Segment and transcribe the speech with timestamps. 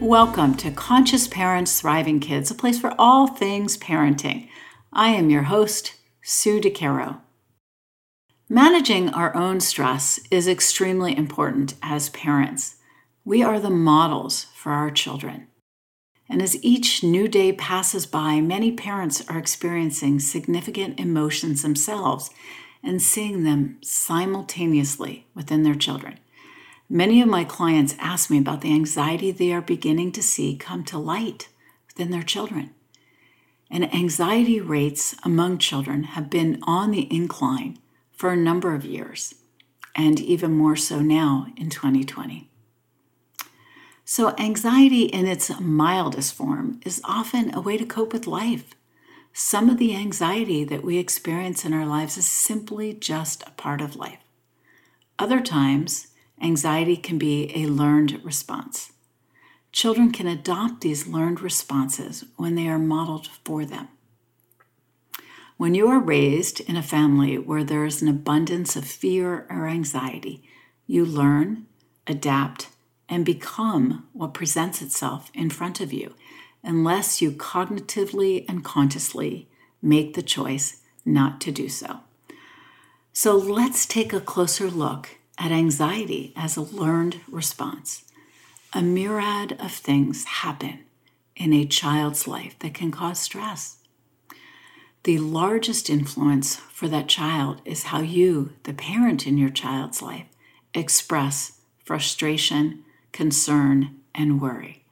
[0.00, 4.48] Welcome to Conscious Parents Thriving Kids, a place for all things parenting.
[4.94, 7.20] I am your host, Sue DeCaro.
[8.48, 12.76] Managing our own stress is extremely important as parents.
[13.26, 15.48] We are the models for our children.
[16.30, 22.30] And as each new day passes by, many parents are experiencing significant emotions themselves
[22.82, 26.18] and seeing them simultaneously within their children.
[26.92, 30.82] Many of my clients ask me about the anxiety they are beginning to see come
[30.86, 31.48] to light
[31.86, 32.70] within their children.
[33.70, 37.78] And anxiety rates among children have been on the incline
[38.10, 39.36] for a number of years,
[39.94, 42.50] and even more so now in 2020.
[44.04, 48.74] So, anxiety in its mildest form is often a way to cope with life.
[49.32, 53.80] Some of the anxiety that we experience in our lives is simply just a part
[53.80, 54.18] of life.
[55.20, 56.08] Other times,
[56.40, 58.92] anxiety can be a learned response.
[59.72, 63.88] Children can adopt these learned responses when they are modeled for them.
[65.56, 69.68] When you are raised in a family where there is an abundance of fear or
[69.68, 70.42] anxiety,
[70.86, 71.66] you learn,
[72.06, 72.68] adapt,
[73.08, 76.14] and become what presents itself in front of you,
[76.62, 79.48] unless you cognitively and consciously
[79.82, 82.00] make the choice not to do so.
[83.12, 88.04] So let's take a closer look at anxiety as a learned response.
[88.74, 90.80] A myriad of things happen
[91.34, 93.78] in a child's life that can cause stress.
[95.04, 100.26] The largest influence for that child is how you, the parent in your child's life,
[100.74, 104.84] express frustration, concern, and worry.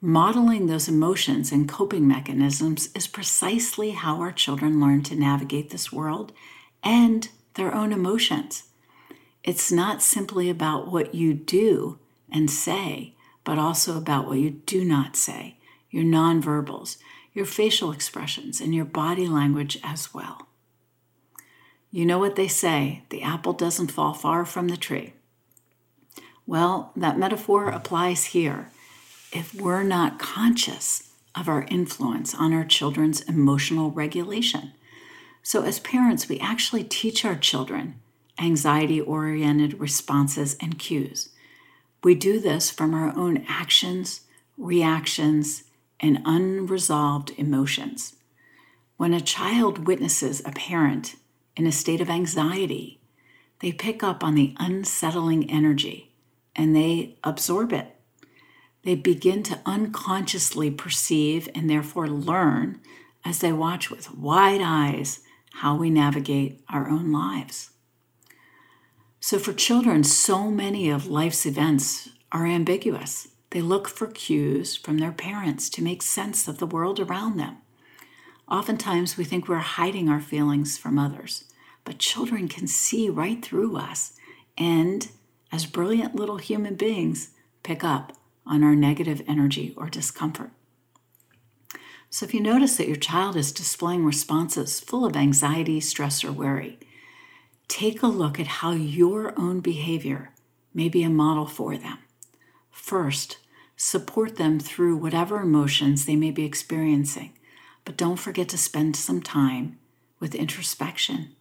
[0.00, 5.92] Modeling those emotions and coping mechanisms is precisely how our children learn to navigate this
[5.92, 6.32] world
[6.82, 8.64] and their own emotions.
[9.44, 11.98] It's not simply about what you do
[12.32, 15.58] and say, but also about what you do not say,
[15.90, 16.96] your nonverbals,
[17.34, 20.48] your facial expressions, and your body language as well.
[21.90, 25.12] You know what they say the apple doesn't fall far from the tree.
[26.46, 28.70] Well, that metaphor applies here.
[29.30, 34.72] If we're not conscious of our influence on our children's emotional regulation.
[35.42, 38.00] So, as parents, we actually teach our children
[38.38, 41.30] anxiety oriented responses and cues.
[42.02, 44.22] We do this from our own actions,
[44.58, 45.64] reactions,
[46.00, 48.16] and unresolved emotions.
[48.96, 51.16] When a child witnesses a parent
[51.56, 53.00] in a state of anxiety,
[53.60, 56.12] they pick up on the unsettling energy
[56.54, 57.96] and they absorb it.
[58.82, 62.80] They begin to unconsciously perceive and therefore learn
[63.24, 65.20] as they watch with wide eyes
[65.54, 67.70] how we navigate our own lives.
[69.26, 73.28] So, for children, so many of life's events are ambiguous.
[73.52, 77.56] They look for cues from their parents to make sense of the world around them.
[78.50, 81.44] Oftentimes, we think we're hiding our feelings from others,
[81.84, 84.12] but children can see right through us
[84.58, 85.08] and,
[85.50, 87.30] as brilliant little human beings,
[87.62, 88.12] pick up
[88.44, 90.50] on our negative energy or discomfort.
[92.10, 96.30] So, if you notice that your child is displaying responses full of anxiety, stress, or
[96.30, 96.78] worry,
[97.74, 100.30] take a look at how your own behavior
[100.72, 101.98] may be a model for them.
[102.70, 103.38] First,
[103.76, 107.32] support them through whatever emotions they may be experiencing,
[107.84, 109.76] but don't forget to spend some time
[110.20, 111.34] with introspection.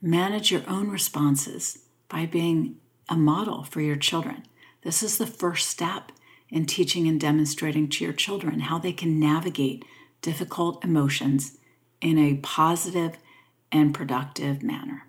[0.00, 2.76] Manage your own responses by being
[3.10, 4.44] a model for your children.
[4.84, 6.12] This is the first step
[6.48, 9.84] in teaching and demonstrating to your children how they can navigate
[10.22, 11.58] difficult emotions
[12.00, 13.18] in a positive
[13.70, 15.08] and productive manner.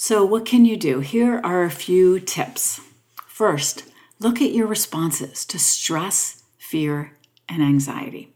[0.00, 1.00] So, what can you do?
[1.00, 2.80] Here are a few tips.
[3.26, 3.82] First,
[4.20, 7.16] look at your responses to stress, fear,
[7.48, 8.32] and anxiety.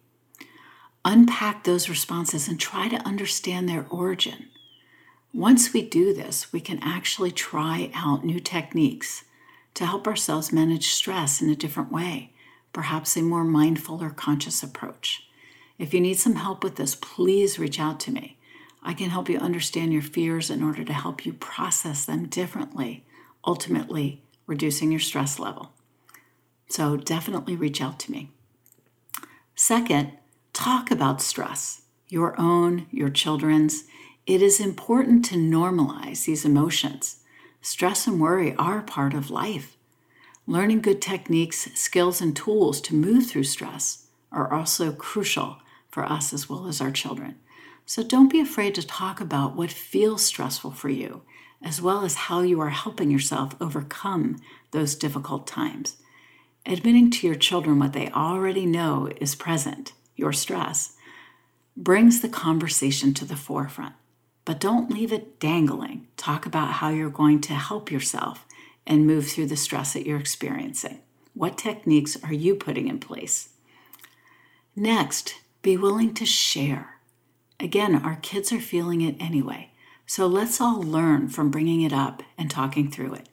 [1.05, 4.49] Unpack those responses and try to understand their origin.
[5.33, 9.23] Once we do this, we can actually try out new techniques
[9.75, 12.33] to help ourselves manage stress in a different way,
[12.73, 15.29] perhaps a more mindful or conscious approach.
[15.79, 18.37] If you need some help with this, please reach out to me.
[18.83, 23.05] I can help you understand your fears in order to help you process them differently,
[23.47, 25.73] ultimately reducing your stress level.
[26.69, 28.31] So definitely reach out to me.
[29.55, 30.13] Second,
[30.53, 33.85] talk about stress, your own, your children's.
[34.27, 37.23] It is important to normalize these emotions.
[37.61, 39.77] Stress and worry are part of life.
[40.47, 45.59] Learning good techniques, skills, and tools to move through stress are also crucial
[45.93, 47.37] for us as well as our children.
[47.87, 51.23] So don't be afraid to talk about what feels stressful for you,
[51.63, 54.39] as well as how you are helping yourself overcome
[54.73, 55.97] those difficult times.
[56.65, 60.97] Admitting to your children what they already know is present, your stress,
[61.77, 63.95] brings the conversation to the forefront.
[64.45, 66.09] But don't leave it dangling.
[66.17, 68.45] Talk about how you're going to help yourself
[68.87, 71.01] and move through the stress that you're experiencing.
[71.35, 73.51] What techniques are you putting in place?
[74.75, 76.97] Next, be willing to share.
[77.61, 79.71] Again, our kids are feeling it anyway,
[80.07, 83.29] so let's all learn from bringing it up and talking through it.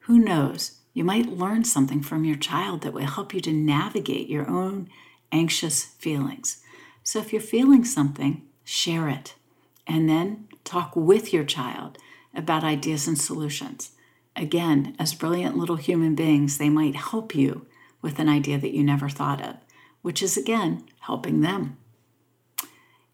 [0.00, 0.78] Who knows?
[0.94, 4.88] You might learn something from your child that will help you to navigate your own
[5.32, 6.62] anxious feelings.
[7.02, 9.34] So if you're feeling something, share it.
[9.86, 11.98] And then talk with your child
[12.34, 13.92] about ideas and solutions.
[14.36, 17.66] Again, as brilliant little human beings, they might help you
[18.00, 19.56] with an idea that you never thought of,
[20.02, 21.76] which is again helping them.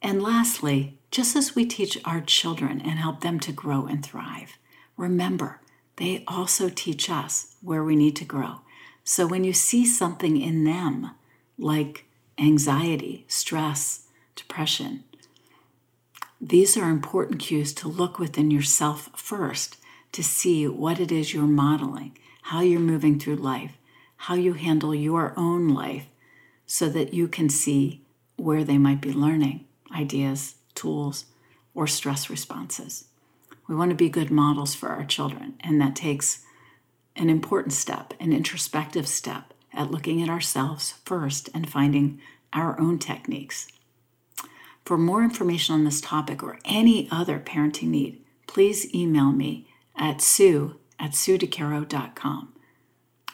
[0.02, 4.58] And lastly, just as we teach our children and help them to grow and thrive,
[4.96, 5.61] remember
[5.96, 8.61] they also teach us where we need to grow.
[9.05, 11.11] So when you see something in them,
[11.56, 12.05] like
[12.38, 14.06] anxiety, stress,
[14.37, 15.05] depression,
[16.41, 19.76] these are important cues to look within yourself first
[20.12, 23.76] to see what it is you're modeling, how you're moving through life,
[24.17, 26.06] how you handle your own life,
[26.69, 28.03] so that you can see
[28.37, 31.25] where they might be learning ideas, tools,
[31.75, 33.06] or stress responses.
[33.67, 36.44] We want to be good models for our children, and that takes
[37.17, 42.20] an important step, an introspective step at looking at ourselves first and finding
[42.53, 43.69] our own techniques.
[44.85, 49.67] For more information on this topic or any other parenting need, please email me
[49.97, 52.53] at sue at suedecaro.com.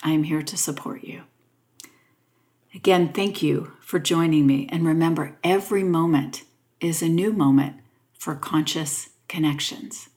[0.02, 1.22] I am here to support you.
[2.74, 4.68] Again, thank you for joining me.
[4.70, 6.42] And remember, every moment
[6.80, 7.76] is a new moment
[8.18, 10.08] for conscious connections.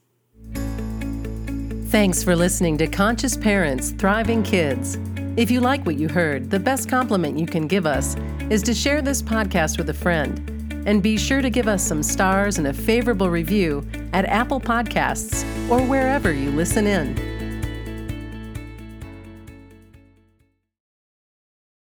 [1.90, 4.98] Thanks for listening to Conscious Parents Thriving Kids.
[5.36, 8.16] If you like what you heard, the best compliment you can give us
[8.50, 10.50] is to share this podcast with a friend.
[10.86, 15.44] And be sure to give us some stars and a favorable review at Apple Podcasts
[15.70, 17.27] or wherever you listen in.